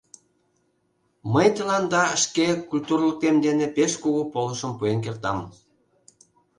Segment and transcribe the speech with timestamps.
[1.33, 5.39] Мый тыланда шке культурлыкем дене пеш кугу полышым пуэн кертам...